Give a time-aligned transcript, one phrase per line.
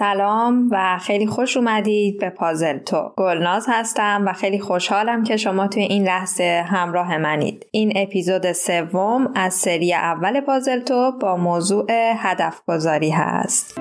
[0.00, 3.12] سلام و خیلی خوش اومدید به پازل تو.
[3.16, 7.66] گلناز هستم و خیلی خوشحالم که شما توی این لحظه همراه منید.
[7.70, 11.86] این اپیزود سوم از سری اول پازل تو با موضوع
[12.16, 13.78] هدف گذاری هست.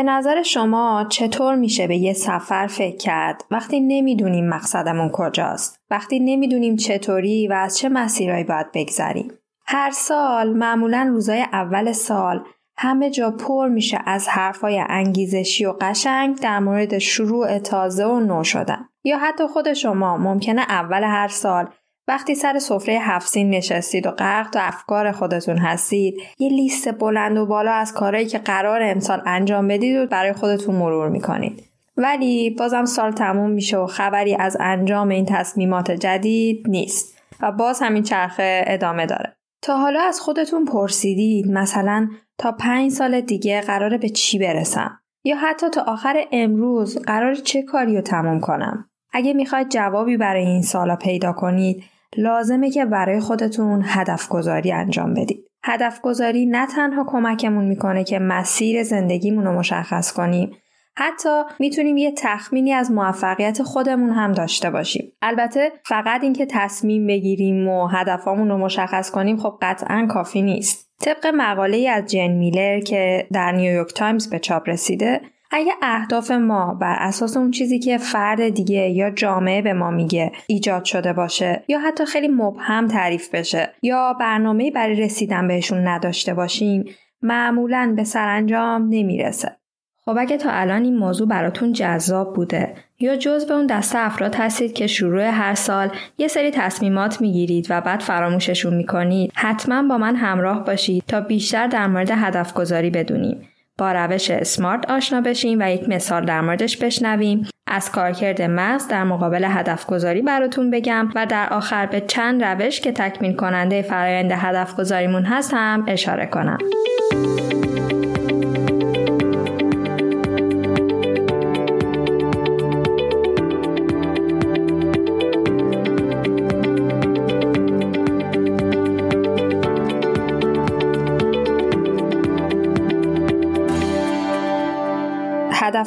[0.00, 6.20] به نظر شما چطور میشه به یه سفر فکر کرد وقتی نمی‌دونیم مقصدمون کجاست؟ وقتی
[6.20, 9.32] نمی‌دونیم چطوری و از چه مسیرهایی باید بگذریم؟
[9.66, 12.44] هر سال معمولا روزای اول سال
[12.76, 18.44] همه جا پر میشه از حرفای انگیزشی و قشنگ در مورد شروع تازه و نو
[18.44, 18.88] شدن.
[19.04, 21.68] یا حتی خود شما ممکنه اول هر سال
[22.08, 27.46] وقتی سر سفره هفسین نشستید و غرق تو افکار خودتون هستید یه لیست بلند و
[27.46, 31.64] بالا از کارهایی که قرار امسال انجام بدید و برای خودتون مرور می‌کنید.
[31.96, 37.80] ولی بازم سال تموم میشه و خبری از انجام این تصمیمات جدید نیست و باز
[37.82, 39.36] همین چرخه ادامه داره.
[39.62, 45.36] تا حالا از خودتون پرسیدید مثلا تا پنج سال دیگه قراره به چی برسم؟ یا
[45.36, 50.62] حتی تا آخر امروز قراره چه کاری رو تموم کنم؟ اگه می‌خواید جوابی برای این
[50.62, 51.84] سوالا پیدا کنید
[52.16, 55.44] لازمه که برای خودتون هدف گذاری انجام بدید.
[55.64, 60.56] هدف گذاری نه تنها کمکمون می‌کنه که مسیر زندگیمون رو مشخص کنیم
[60.96, 65.12] حتی می‌تونیم یه تخمینی از موفقیت خودمون هم داشته باشیم.
[65.22, 70.90] البته فقط اینکه تصمیم بگیریم و هدفامون رو مشخص کنیم خب قطعا کافی نیست.
[71.00, 75.20] طبق مقاله از جن میلر که در نیویورک تایمز به چاپ رسیده
[75.50, 80.32] اگه اهداف ما بر اساس اون چیزی که فرد دیگه یا جامعه به ما میگه
[80.46, 86.34] ایجاد شده باشه یا حتی خیلی مبهم تعریف بشه یا برنامه برای رسیدن بهشون نداشته
[86.34, 86.84] باشیم
[87.22, 89.56] معمولا به سرانجام نمی‌رسه.
[90.04, 94.34] خب اگه تا الان این موضوع براتون جذاب بوده یا جز به اون دسته افراد
[94.34, 99.98] هستید که شروع هر سال یه سری تصمیمات می‌گیرید و بعد فراموششون می‌کنید حتما با
[99.98, 103.48] من همراه باشید تا بیشتر در مورد هدف گذاری بدونیم.
[103.80, 109.04] با روش اسمارت آشنا بشیم و یک مثال در موردش بشنویم از کارکرد مغز در
[109.04, 114.32] مقابل هدف گذاری براتون بگم و در آخر به چند روش که تکمیل کننده فرایند
[114.32, 116.58] هدف گذاریمون هست هم اشاره کنم.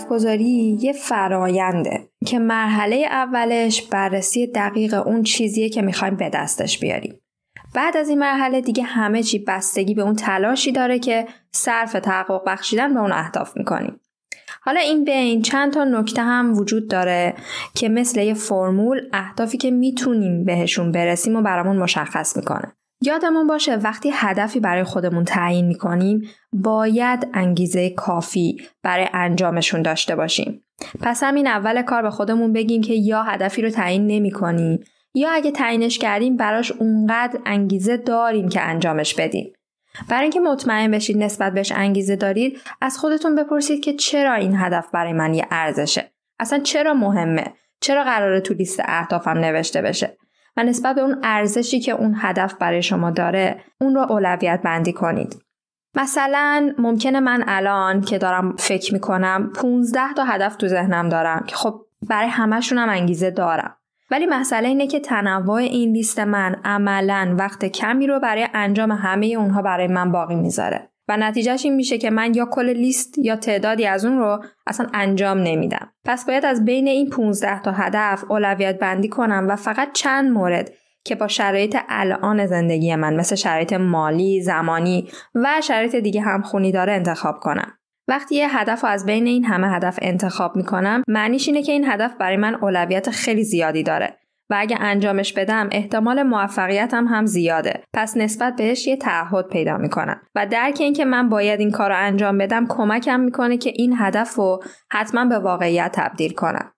[0.03, 6.80] هدف گذاری یه فراینده که مرحله اولش بررسی دقیق اون چیزیه که می‌خوایم به دستش
[6.80, 7.19] بیاریم.
[7.75, 12.41] بعد از این مرحله دیگه همه چی بستگی به اون تلاشی داره که صرف تحقق
[12.47, 14.00] بخشیدن به اون اهداف می‌کنیم.
[14.62, 17.34] حالا این بین چند تا نکته هم وجود داره
[17.75, 22.75] که مثل یه فرمول اهدافی که می‌تونیم بهشون برسیم و برامون مشخص می‌کنه.
[23.06, 30.64] یادمون باشه وقتی هدفی برای خودمون تعیین می‌کنیم باید انگیزه کافی برای انجامشون داشته باشیم.
[31.02, 34.80] پس همین اول کار به خودمون بگیم که یا هدفی رو تعیین نمی کنیم
[35.14, 39.53] یا اگه تعیینش کردیم براش اونقدر انگیزه داریم که انجامش بدیم.
[40.09, 44.88] برای اینکه مطمئن بشید نسبت بهش انگیزه دارید از خودتون بپرسید که چرا این هدف
[44.94, 50.18] برای من یه ارزشه اصلا چرا مهمه چرا قراره تو لیست اهدافم نوشته بشه
[50.58, 54.94] و نسبت به اون ارزشی که اون هدف برای شما داره اون رو اولویت بندی
[54.94, 55.44] کنید.
[55.96, 61.56] مثلا ممکنه من الان که دارم فکر می‌کنم 15 تا هدف تو ذهنم دارم که
[61.56, 63.78] خب برای همشون هم انگیزه دارم.
[64.12, 69.25] ولی مسئله اینه که تنوع این لیست من عملا وقت کمی رو برای انجام همه
[69.25, 70.92] اونها برای من باقی می‌ذاره.
[71.08, 74.88] و نتیجهش این میشه که من یا کل لیست یا تعدادی از اون رو اصلا
[74.94, 75.94] انجام نمیدم.
[76.06, 80.72] پس باید از بین این 15 تا هدف اولویت بندی کنم و فقط چند مورد
[81.06, 86.72] که با شرایط الان زندگی من مثل شرایط مالی، زمانی و شرایط دیگه هم خونی
[86.72, 87.73] داره انتخاب کنم.
[88.08, 91.85] وقتی یه هدف رو از بین این همه هدف انتخاب می‌کنم معنیش اینه که این
[91.85, 94.17] هدف برای من اولویت خیلی زیادی داره
[94.49, 97.84] و اگه انجامش بدم احتمال موفقیتم هم زیاده.
[97.93, 100.22] پس نسبت بهش یه تعهد پیدا می‌کنم.
[100.35, 104.35] و درک اینکه من باید این کار رو انجام بدم کمکم می‌کنه که این هدف
[104.35, 106.73] رو حتما به واقعیت تبدیل کنم.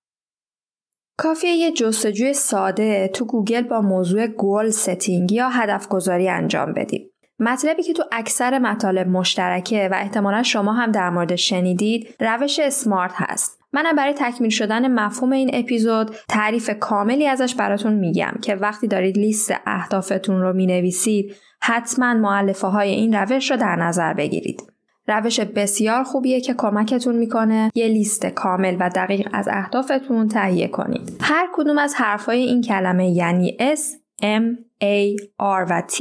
[1.17, 7.11] کافیه یه جستجوی ساده تو گوگل با موضوع goal setting یا هدف گذاری انجام بدیم.
[7.39, 13.11] مطلبی که تو اکثر مطالب مشترکه و احتمالا شما هم در مورد شنیدید روش اسمارت
[13.15, 13.59] هست.
[13.73, 19.17] منم برای تکمیل شدن مفهوم این اپیزود تعریف کاملی ازش براتون میگم که وقتی دارید
[19.17, 24.63] لیست اهدافتون رو می‌نویسید حتما معلفه های این روش رو در نظر بگیرید.
[25.07, 31.17] روش بسیار خوبیه که کمکتون می‌کنه یه لیست کامل و دقیق از اهدافتون تهیه کنید.
[31.21, 33.81] هر کدوم از حرفای این کلمه یعنی S,
[34.21, 34.43] M,
[34.83, 35.95] A, R و T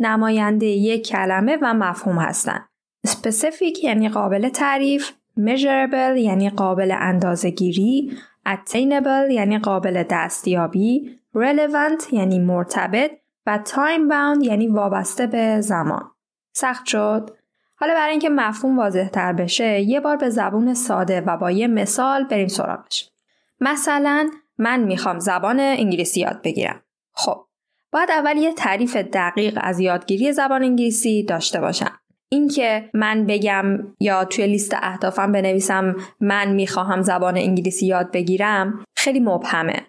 [0.00, 2.68] نماینده یک کلمه و مفهوم هستند.
[3.06, 5.10] specific یعنی قابل تعریف،
[5.40, 8.12] measurable یعنی قابل اندازهگیری،
[8.48, 13.10] attainable یعنی قابل دستیابی، relevant یعنی مرتبط
[13.46, 16.10] و time bound یعنی وابسته به زمان.
[16.52, 17.30] سخت شد؟
[17.76, 21.66] حالا برای اینکه مفهوم واضح تر بشه یه بار به زبون ساده و با یه
[21.66, 23.10] مثال بریم سراغش.
[23.60, 26.82] مثلا من می‌خوام زبان انگلیسی یاد بگیرم.
[27.12, 27.44] خب
[27.92, 31.98] باید اول یه تعریف دقیق از یادگیری زبان انگلیسی داشته باشم.
[32.28, 33.64] اینکه من بگم
[34.00, 39.86] یا توی لیست اهدافم بنویسم من می‌خواهم زبان انگلیسی یاد بگیرم خیلی مبهمه.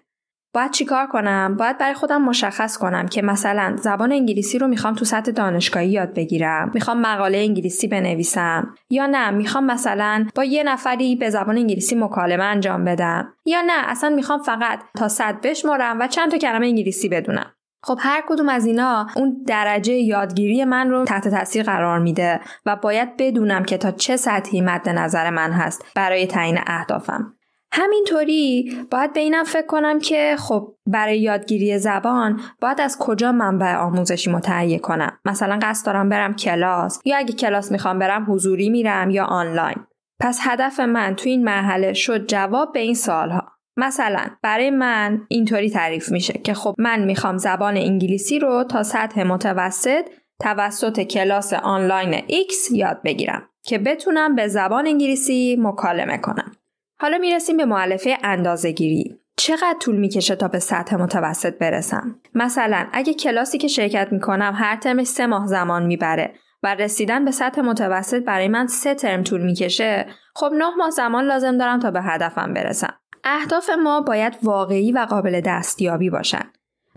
[0.54, 5.04] باید چیکار کنم؟ باید برای خودم مشخص کنم که مثلا زبان انگلیسی رو می‌خوام تو
[5.04, 11.16] سطح دانشگاهی یاد بگیرم، می‌خوام مقاله انگلیسی بنویسم یا نه می‌خوام مثلا با یه نفری
[11.16, 16.06] به زبان انگلیسی مکالمه انجام بدم یا نه اصلا می‌خوام فقط تا صد بشمرم و
[16.06, 17.52] چند تا کلمه انگلیسی بدونم.
[17.82, 22.76] خب هر کدوم از اینا اون درجه یادگیری من رو تحت تاثیر قرار میده و
[22.76, 27.34] باید بدونم که تا چه سطحی مد نظر من هست برای تعیین اهدافم.
[27.72, 33.76] همینطوری باید به اینم فکر کنم که خب برای یادگیری زبان باید از کجا منبع
[33.76, 39.10] آموزشی متهیه کنم؟ مثلا قصد دارم برم کلاس یا اگه کلاس می‌خوام برم حضوری میرم
[39.10, 39.76] یا آنلاین.
[40.20, 45.70] پس هدف من تو این مرحله شد جواب به این سالها مثلا برای من اینطوری
[45.70, 50.04] تعریف میشه که خب من می‌خوام زبان انگلیسی رو تا سطح متوسط
[50.40, 56.52] توسط کلاس آنلاین X یاد بگیرم که بتونم به زبان انگلیسی مکالمه کنم.
[57.00, 59.16] حالا می‌رسیم به معلفه اندازهگیری.
[59.36, 64.76] چقدر طول می‌کشه تا به سطح متوسط برسم؟ مثلا اگه کلاسی که شرکت می‌کنم هر
[64.76, 69.42] ترمش سه ماه زمان می‌بره و رسیدن به سطح متوسط برای من سه ترم طول
[69.42, 74.92] می‌کشه خب نه ماه زمان لازم دارم تا به هدفم برسم اهداف ما باید واقعی
[74.92, 76.50] و قابل دستیابی باشن.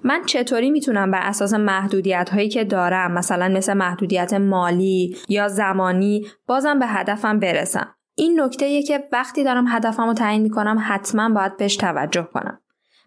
[0.04, 6.28] من چطوری می‌تونم بر اساس محدودیت هایی که دارم مثلا مثل محدودیت مالی یا زمانی
[6.48, 11.58] بازم به هدفم برسم؟ این نکته که وقتی دارم هدفم رو تعیین می‌کنم حتما باید
[11.58, 12.60] بهش توجه کنم.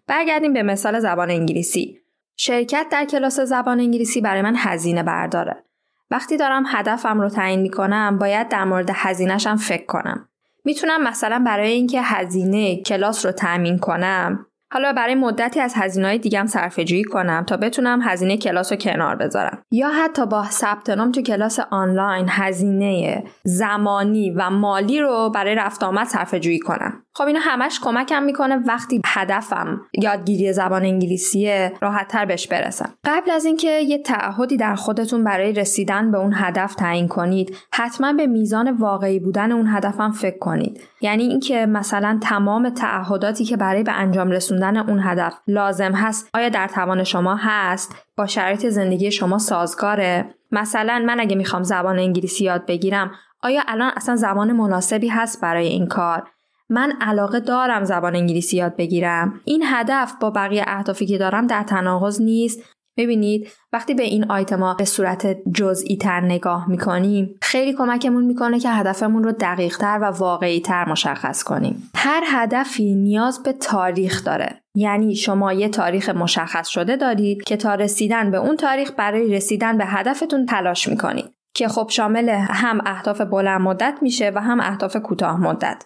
[0.07, 1.99] برگردیم به مثال زبان انگلیسی.
[2.35, 5.63] شرکت در کلاس زبان انگلیسی برای من هزینه برداره.
[6.11, 10.29] وقتی دارم هدفم رو تعیین می‌کنم باید در مورد هزینهشم فکر کنم.
[10.67, 16.45] می‌تونم مثلا برای اینکه هزینه کلاس رو تأمین کنم حالا برای مدتی از هزینه‌های دیگم
[16.45, 19.63] صرفه جویی کنم تا بتونم هزینه کلاس رو کنار بذارم.
[19.71, 25.83] یا حتی با ثبت نام تو کلاس آنلاین هزینه زمانی و مالی رو برای رفت
[25.83, 27.03] آمد صرفه جویی کنم.
[27.13, 32.93] خب اینا همش کمکم می‌کنه وقتی هدفم یادگیری زبان انگلیسیه راحتتر بهش برسم.
[33.05, 38.13] قبل از اینکه یه تعهدی در خودتون برای رسیدن به اون هدف تعیین کنید حتما
[38.13, 40.81] به میزان واقعی بودن اون هدفم فکر کنید.
[41.01, 46.49] یعنی اینکه مثلا تمام تعهداتی که برای به انجام رسوندن اون هدف لازم هست آیا
[46.49, 52.43] در توان شما هست؟ با شرایط زندگی شما سازگاره؟ مثلا من اگه می‌خوام زبان انگلیسی
[52.43, 53.11] یاد بگیرم
[53.43, 56.27] آیا الان اصلا زمان مناسبی هست برای این کار؟
[56.69, 59.41] من علاقه دارم زبان انگلیسی یاد بگیرم.
[59.45, 62.76] این هدف با بقیه اهدافی که دارم در تناقض نیست.
[62.97, 68.69] ببینید وقتی به این آیتما به صورت جزئی تر نگاه می‌کنیم خیلی کمکمون می‌کنه که
[68.69, 71.91] هدفمون رو دقیق تر و واقعی تر مشخص کنیم.
[71.95, 74.61] هر هدفی نیاز به تاریخ داره.
[74.75, 79.77] یعنی شما یه تاریخ مشخص شده دارید که تا رسیدن به اون تاریخ برای رسیدن
[79.77, 81.25] به هدفتون تلاش می‌کنید.
[81.55, 85.85] که خب شامل هم اهداف بلند مدت میشه و هم اهداف کوتاه مدت.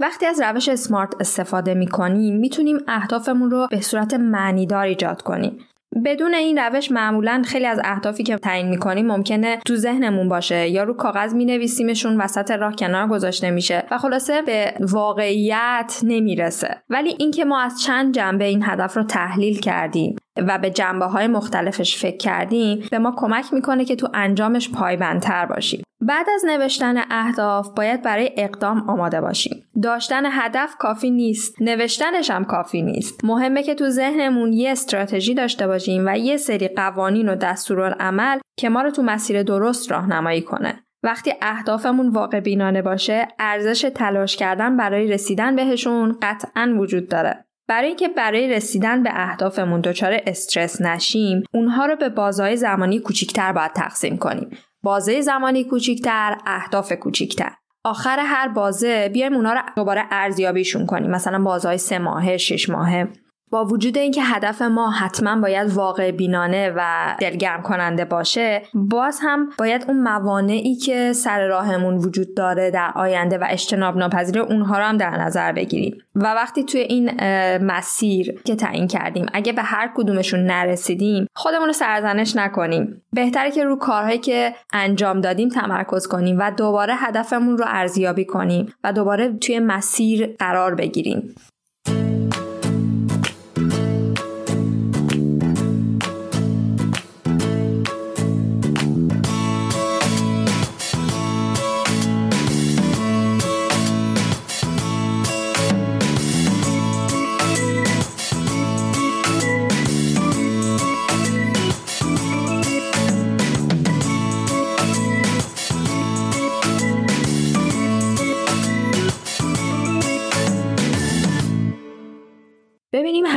[0.00, 5.58] وقتی از روش اسمارت استفاده می کنیم می‌تونیم اهدافمون رو به صورت معنیدار ایجاد کنیم.
[6.04, 10.84] بدون این روش معمولا خیلی از اهدافی که تعیین می‌کنیم ممکنه تو ذهنمون باشه یا
[10.84, 16.82] رو کاغذ مینویسیمشون وسط راه کنار گذاشته میشه و خلاصه به واقعیت نمی‌رسه.
[16.90, 21.26] ولی اینکه ما از چند جنبه این هدف رو تحلیل کردیم و به جنبه های
[21.26, 25.82] مختلفش فکر کردیم به ما کمک می‌کنه که تو انجامش پایبندتر باشیم.
[26.08, 29.64] بعد از نوشتن اهداف باید برای اقدام آماده باشیم.
[29.82, 33.24] داشتن هدف کافی نیست، نوشتنش هم کافی نیست.
[33.24, 38.68] مهمه که تو ذهنمون یه استراتژی داشته باشیم و یه سری قوانین و دستورالعمل که
[38.68, 40.84] ما رو تو مسیر درست راهنمایی کنه.
[41.02, 47.44] وقتی اهدافمون واقع بینانه باشه، ارزش تلاش کردن برای رسیدن بهشون قطعا وجود داره.
[47.68, 53.52] برای اینکه برای رسیدن به اهدافمون دچار استرس نشیم، اونها رو به بازهای زمانی کوچیکتر
[53.52, 54.50] باید تقسیم کنیم.
[54.84, 57.52] بازه زمانی کوچیکتر اهداف کوچیکتر.
[57.84, 61.10] آخر هر بازه بیایم اونا رو دوباره ارزیابیشون کنیم.
[61.10, 63.08] مثلا بازهای سه ماهه شش ماهه.
[63.54, 66.82] با وجود اینکه هدف ما حتما باید واقع بینانه و
[67.20, 73.38] دلگرم کننده باشه باز هم باید اون موانعی که سر راهمون وجود داره در آینده
[73.38, 75.98] و اجتناب ناپذیر اونها رو هم در نظر بگیریم.
[76.14, 77.10] و وقتی توی این
[77.64, 83.02] مسیر که تعیین کردیم اگه به هر کدومشون نرسیدیم خودمون رو سرزنش نکنیم.
[83.12, 88.74] بهتره که رو کارهایی که انجام دادیم تمرکز کنیم و دوباره هدفمون رو ارزیابی کنیم
[88.84, 91.34] و دوباره توی مسیر قرار بگیریم.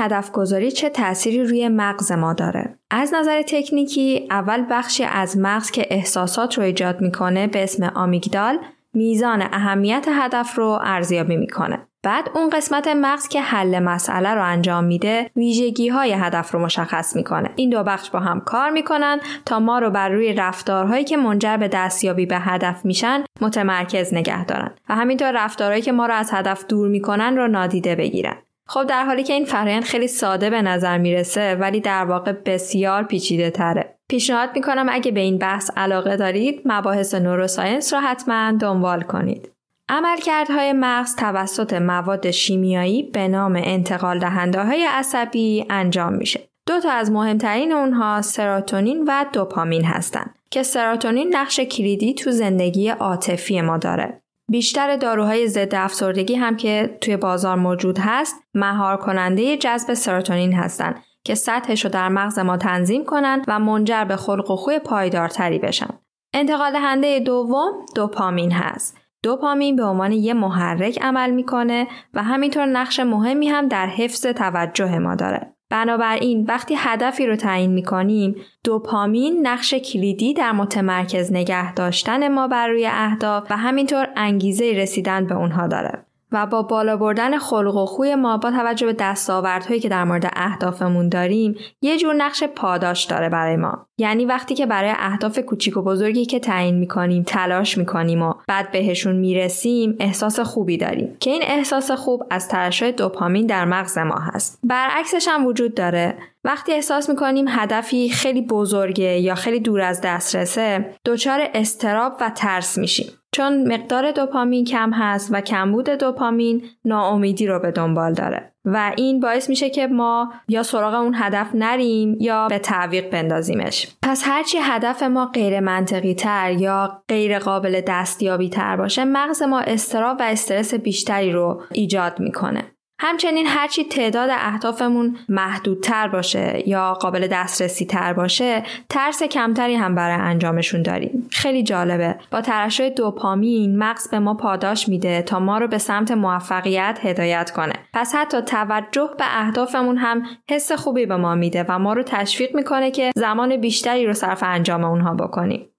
[0.07, 2.79] هدف گذاری چه تأثیری روی مغز ما داره.
[2.91, 8.59] از نظر تکنیکی اول بخشی از مغز که احساسات رو ایجاد می‌کنه به اسم آمیگدال
[8.93, 11.87] میزان اهمیت هدف رو ارزیابی می‌کنه.
[12.03, 17.15] بعد اون قسمت مغز که حل مسئله رو انجام میده ویژگی های هدف رو مشخص
[17.15, 21.17] می‌کنه این دو بخش با هم کار می‌کنن تا ما رو بر روی رفتارهایی که
[21.17, 26.13] منجر به دستیابی به هدف میشن متمرکز نگه دارن و همینطور رفتارهایی که ما رو
[26.13, 28.35] از هدف دور می‌کنن رو نادیده بگیرن
[28.69, 33.03] خب در حالی که این فرایند خیلی ساده به نظر می‌رسه ولی در واقع بسیار
[33.03, 33.97] پیچیده تره.
[34.09, 39.51] پیشنهاد می‌کنم اگه به این بحث علاقه دارید مباحث نوروساینس رو حتما دنبال کنید.
[39.89, 46.39] عملکردهای مغز توسط مواد شیمیایی به نام انتقال دهنده های عصبی انجام میشه.
[46.67, 52.89] دو تا از مهمترین اونها سراتونین و دوپامین هستند که سراتونین نقش کلیدی تو زندگی
[52.89, 54.21] عاطفی ما داره.
[54.51, 61.03] بیشتر داروهای ضد افسردگی هم که توی بازار موجود هست مهار کننده جذب سراتونین هستند
[61.23, 65.59] که سطحش رو در مغز ما تنظیم کنند و منجر به خلق و خوی پایدارتری
[65.59, 65.89] بشن.
[66.33, 68.97] انتقال دهنده دوم دوپامین هست.
[69.23, 74.99] دوپامین به عنوان یه محرک عمل می‌کنه و همینطور نقش مهمی هم در حفظ توجه
[74.99, 75.56] ما داره.
[75.69, 82.47] بنابراین وقتی هدفی رو تعیین می کنیم دوپامین نقش کلیدی در متمرکز نگه داشتن ما
[82.47, 86.06] بر روی اهداف و همینطور انگیزه رسیدن به اونها داره.
[86.31, 90.31] و با بالا بردن خلق و خوی ما با توجه به دستاوردهایی که در مورد
[90.35, 93.87] اهدافمون داریم یه جور نقش پاداش داره برای ما.
[93.97, 98.71] یعنی وقتی که برای اهداف کوچیک و بزرگی که تعیین می‌کنیم تلاش می‌کنیم و بعد
[98.71, 101.17] بهشون می‌رسیم احساس خوبی داریم.
[101.19, 104.59] که این احساس خوب از ترشح دوپامین در مغز ما هست.
[104.63, 106.17] برعکسش هم وجود داره.
[106.47, 112.77] وقتی احساس می‌کنیم هدفی خیلی بزرگه یا خیلی دور از دسترسه دچار استراب و ترس
[112.77, 113.07] میشیم.
[113.31, 118.53] چون مقدار دوپامین کم هست و کمبود دوپامین ناامیدی رو به دنبال داره.
[118.65, 123.87] و این باعث میشه که ما یا سراغ اون هدف نریم یا به تعویق بندازیمش.
[124.03, 129.59] پس هرچی هدف ما غیر منطقی تر یا غیر قابل دستیابی تر باشه مغز ما
[129.59, 132.63] استراب و استرس بیشتری رو ایجاد می‌کنه.
[132.99, 140.17] همچنین هرچی تعداد اهدافمون محدودتر باشه یا قابل دسترسی تر باشه ترس کمتری هم برای
[140.21, 141.27] انجامشون داریم.
[141.31, 142.15] خیلی جالبه.
[142.31, 147.51] با ترشح دوپامین مغز به ما پاداش میده تا ما رو به سمت موفقیت هدایت
[147.51, 147.73] کنه.
[147.93, 152.55] پس حتی توجه به اهدافمون هم حس خوبی به ما میده و ما رو تشویق
[152.55, 155.69] می‌کنه که زمان بیشتری رو صرف انجام اونها بکنیم.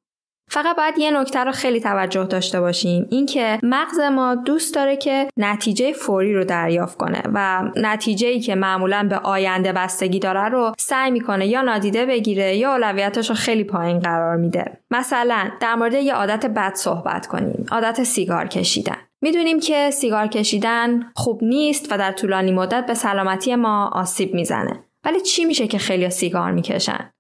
[0.51, 3.07] فقط باید یه نکته رو خیلی توجه داشته باشیم.
[3.11, 8.55] اینکه مغز ما دوست داره که نتیجه فوری رو دریافت کنه و نتیجه ای که
[8.55, 13.65] معمولا به آینده بستگی داره رو سعی می‌کنه یا نادیده بگیره یا اولویتش رو خیلی
[13.65, 14.81] پایین قرار میده.
[14.91, 17.67] مثلا در مورد یه عادت بد صحبت کنیم.
[17.71, 18.97] عادت سیگار کشیدن.
[19.21, 24.85] می‌دونیم که سیگار کشیدن خوب نیست و در طولانی مدت به سلامتی ما آسیب می‌زنه.
[25.05, 27.11] ولی چی میشه که خیلی سیگار می‌کشن؟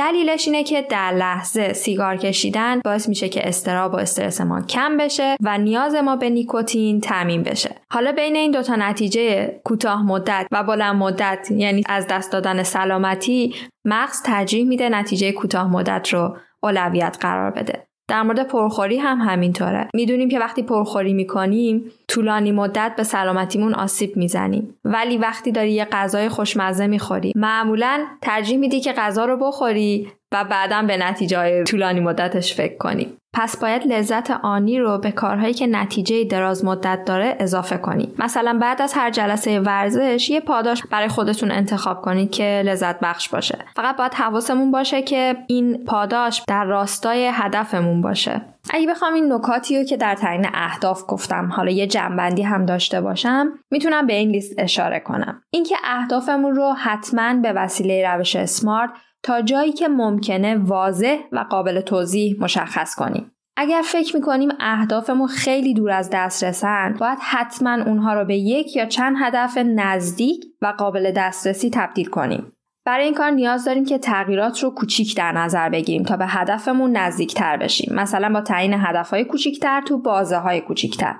[0.00, 4.96] دلیلش اینه که در لحظه سیگار کشیدن باعث میشه که استراب و استرس ما کم
[4.96, 7.70] بشه و نیاز ما به نیکوتین تعمین بشه.
[7.92, 13.54] حالا بین این دوتا نتیجه کوتاه مدت و بلند مدت یعنی از دست دادن سلامتی
[13.84, 17.86] مغز ترجیح میده نتیجه کوتاه مدت رو اولویت قرار بده.
[18.10, 19.88] در مورد پرخوری هم همینطوره.
[19.94, 24.74] می‌دونیم که وقتی پرخوری می‌کنیم طولانی مدت به سلامتیمون آسیب می‌زنیم.
[24.84, 30.44] ولی وقتی داری یه غذای خوشمزه می‌خوری معمولا ترجیح میدی که غذا رو بخوری و
[30.44, 33.16] بعدا به نتیجه طولانی مدتش فکر کنیم.
[33.32, 38.14] پس باید لذت آنی رو به کارهایی که نتیجه دراز مدت داره اضافه کنید.
[38.18, 43.28] مثلا بعد از هر جلسه ورزش یه پاداش برای خودتون انتخاب کنید که لذت بخش
[43.28, 43.58] باشه.
[43.76, 48.40] فقط باید حواسمون باشه که این پاداش در راستای هدفمون باشه.
[48.70, 53.00] اگه بخوام این نکاتی رو که در تعیین اهداف گفتم حالا یه جنبندی هم داشته
[53.00, 58.90] باشم می‌تونم به این لیست اشاره کنم اینکه اهدافمون رو حتما به وسیله روش اسمارت
[59.22, 63.32] تا جایی که ممکنه واضح و قابل توضیح مشخص کنیم.
[63.56, 68.86] اگر فکر می‌کنیم اهدافمون خیلی دور از دسترسن باید حتما اونها رو به یک یا
[68.86, 72.52] چند هدف نزدیک و قابل دسترسی تبدیل کنیم.
[72.86, 76.96] برای این کار نیاز داریم که تغییرات رو کوچیک در نظر بگیریم تا به هدفمون
[76.96, 81.14] نزدیکتر بشیم مثلا با تعیین هدفهای کوچیکتر تو بازه های کوچیکتر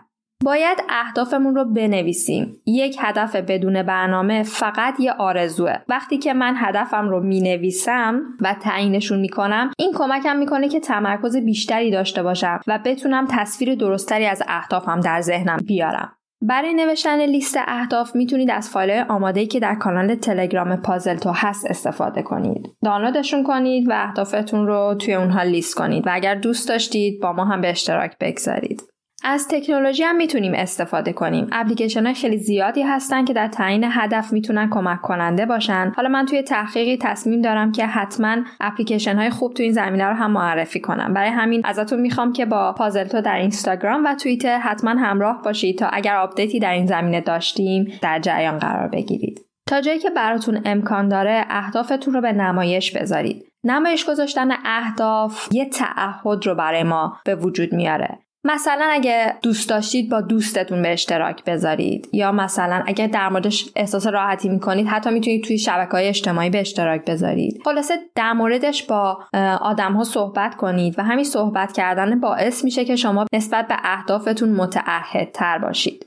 [0.45, 2.57] باید اهدافمون رو بنویسیم.
[2.67, 5.75] یک هدف بدون برنامه فقط یه آرزوه.
[5.89, 10.81] وقتی که من هدفم رو می نویسم و تعیینشون می کنم این کمکم می‌کنه که
[10.81, 16.13] تمرکز بیشتری داشته باشم و بتونم تصویر درستری از اهدافم در ذهنم بیارم.
[16.43, 21.67] برای نوشتن لیست اهداف می‌تونید از فایل آماده که در کانال تلگرام پازل تو هست
[21.67, 22.69] استفاده کنید.
[22.85, 27.45] دانلودشون کنید و اهدافتون رو توی اونها لیست کنید و اگر دوست داشتید با ما
[27.45, 28.83] هم به اشتراک بگذارید.
[29.25, 31.47] از تکنولوژی هم می‌تونیم استفاده کنیم.
[31.53, 35.93] اپلیکیشن های خیلی زیادی هستن که در تعیین هدف می‌تونن کمک کننده باشن.
[35.97, 40.15] حالا من توی تحقیقی تصمیم دارم که حتما اپلیکیشن های خوب تو این زمینه رو
[40.15, 41.15] هم معرفی کنم.
[41.15, 45.87] برای همین ازتون می‌خوام که با پازلتو در اینستاگرام و توییتر حتما همراه باشید تا
[45.87, 49.41] اگر update ی در این زمینه داشتیم در جریان قرار بگیرید.
[49.69, 53.45] تا جایی که براتون امکان داره اهدافتون رو به نمایش بذارید.
[53.65, 58.19] نمایش گذاشتن اهداف یه تعهد رو برای ما به وجود میاره.
[58.45, 64.07] مثلا اگه دوست داشتید با دوستتون به اشتراک بذارید یا مثلا اگه در موردش احساس
[64.07, 67.63] راحتی می‌کنید حتی می‌تونید توی شبکه های اجتماعی به اشتراک بذارید.
[67.65, 69.19] خلاصه در موردش با
[69.61, 74.49] آدم ها صحبت کنید و همین صحبت کردن باعث میشه که شما نسبت به اهدافتون
[74.49, 76.07] متعهدتر باشید.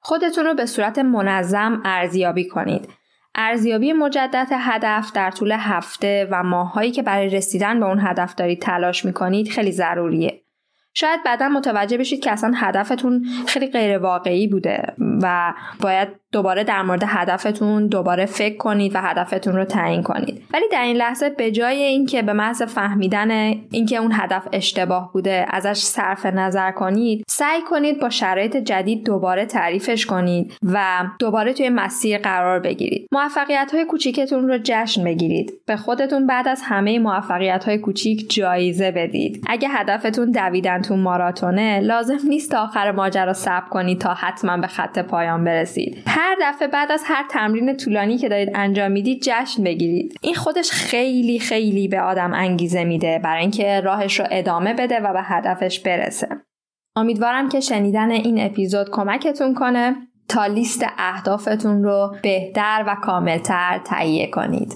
[0.00, 2.88] خودتون رو به صورت منظم ارزیابی کنید.
[3.34, 8.62] ارزیابی مجدد هدف در طول هفته و ماههایی که برای رسیدن به اون هدف دارید
[8.62, 10.41] تلاش می‌کنید خیلی ضروریه.
[10.94, 16.82] شاید بعدا متوجه بشید که اصلا هدفتون خیلی غیر واقعی بوده و باید دوباره در
[16.82, 20.42] مورد هدفتون دوباره فکر کنید و هدفتون رو تعیین کنید.
[20.52, 23.30] ولی در این لحظه به جای اینکه به محض فهمیدن
[23.70, 29.46] اینکه اون هدف اشتباه بوده ازش صرف نظر کنید سعی کنید با شرایط جدید دوباره
[29.46, 33.08] تعریفش کنید و دوباره توی مسیر قرار بگیرید.
[33.12, 35.52] موفقیت های کوچیکتون رو جشن بگیرید.
[35.66, 39.44] به خودتون بعد از همه موفقیت های کوچیک جایزه بدید.
[39.48, 44.66] اگه هدفتون دویدن تو ماراتونه لازم نیست تا آخر ماجرا صبر کنید تا حتما به
[44.66, 46.02] خط پایان برسید.
[46.06, 50.14] هر دفعه بعد از هر تمرین طولانی که دارید انجام می‌دید جشن بگیرید.
[50.22, 55.12] این خودش خیلی خیلی به آدم انگیزه میده برای اینکه راهش رو ادامه بده و
[55.12, 56.28] به هدفش برسه.
[56.96, 59.96] امیدوارم که شنیدن این اپیزود کمکتون کنه
[60.28, 64.74] تا لیست اهدافتون رو بهتر و کاملتر تهیه کنید.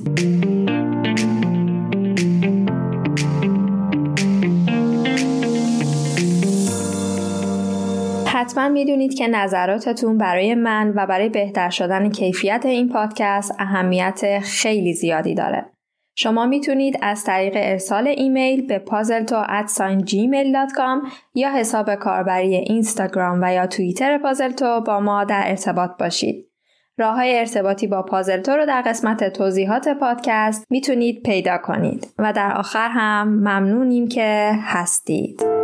[8.37, 14.95] حتما می‌دونید که نظراتتون برای من و برای بهتر شدن کیفیت این پادکست اهمیت خیلی
[14.95, 15.67] زیادی داره.
[16.15, 24.19] شما می‌تونید از طریق ارسال ایمیل به puzzleto@gmail.com یا حساب کاربری اینستاگرام و یا توییتر
[24.19, 26.47] پازلتو با ما در ارتباط باشید.
[26.99, 32.53] راه های ارتباطی با پازلتو رو در قسمت توضیحات پادکست می‌تونید پیدا کنید و در
[32.57, 35.56] آخر هم ممنونیم که هستید.